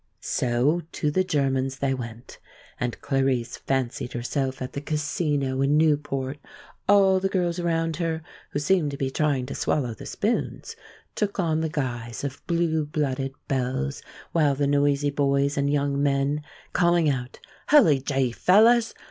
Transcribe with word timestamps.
So 0.19 0.81
to 0.93 1.11
the 1.11 1.23
German's 1.23 1.77
they 1.77 1.93
went, 1.93 2.39
and 2.79 2.99
Clarice 3.01 3.57
fancied 3.57 4.13
herself 4.13 4.59
at 4.59 4.73
the 4.73 4.81
Casino 4.81 5.61
in 5.61 5.77
Newport. 5.77 6.39
All 6.89 7.19
the 7.19 7.29
girls 7.29 7.59
around 7.59 7.97
her, 7.97 8.23
who 8.49 8.57
seemed 8.57 8.89
to 8.89 8.97
be 8.97 9.11
trying 9.11 9.45
to 9.45 9.53
swallow 9.53 9.93
the 9.93 10.07
spoons, 10.07 10.75
took 11.13 11.39
on 11.39 11.61
the 11.61 11.69
guise 11.69 12.23
of 12.23 12.41
blue 12.47 12.83
blooded 12.87 13.33
belles, 13.47 14.01
while 14.31 14.55
the 14.55 14.65
noisy 14.65 15.11
boys 15.11 15.55
and 15.55 15.69
young 15.69 16.01
men 16.01 16.41
(calling 16.73 17.07
out, 17.07 17.39
"Hully 17.67 18.01
gee, 18.01 18.31
fellers! 18.31 18.95